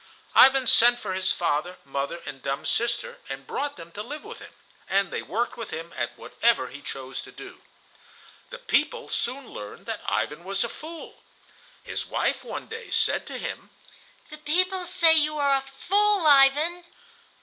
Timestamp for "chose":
6.81-7.21